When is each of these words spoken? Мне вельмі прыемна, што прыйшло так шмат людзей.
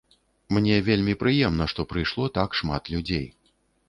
Мне 0.55 0.77
вельмі 0.87 1.13
прыемна, 1.23 1.67
што 1.73 1.85
прыйшло 1.91 2.25
так 2.39 2.57
шмат 2.61 2.91
людзей. 2.95 3.29